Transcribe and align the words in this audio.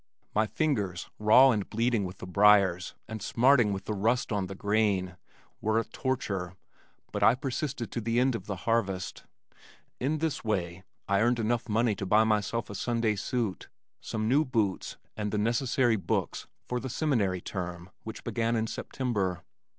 My 0.33 0.47
fingers, 0.47 1.11
raw 1.19 1.51
and 1.51 1.69
bleeding 1.69 2.05
with 2.05 2.17
the 2.17 2.25
briars 2.25 2.95
and 3.07 3.21
smarting 3.21 3.71
with 3.71 3.85
the 3.85 3.93
rust 3.93 4.31
on 4.31 4.47
the 4.47 4.55
grain, 4.55 5.15
were 5.61 5.77
a 5.77 5.83
torture 5.85 6.55
but 7.11 7.21
I 7.21 7.35
persisted 7.35 7.91
to 7.91 8.01
the 8.01 8.19
end 8.19 8.33
of 8.33 8.47
harvest. 8.47 9.25
In 9.99 10.17
this 10.17 10.43
way 10.43 10.83
I 11.07 11.21
earned 11.21 11.37
enough 11.37 11.69
money 11.69 11.93
to 11.97 12.07
buy 12.07 12.23
myself 12.23 12.71
a 12.71 12.73
Sunday 12.73 13.15
suit, 13.15 13.69
some 13.99 14.27
new 14.27 14.43
boots 14.43 14.97
and 15.15 15.31
the 15.31 15.37
necessary 15.37 15.97
books 15.97 16.47
for 16.65 16.79
the 16.79 16.89
seminary 16.89 17.39
term 17.39 17.91
which 18.01 18.23
began 18.23 18.55
in 18.55 18.65
September. 18.65 19.43